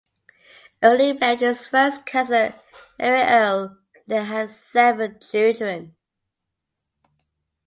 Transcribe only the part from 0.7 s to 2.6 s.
Earle married his first cousin